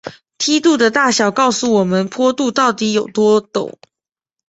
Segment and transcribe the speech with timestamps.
[0.39, 3.75] 梯度的大小告诉我们坡度到底有多陡。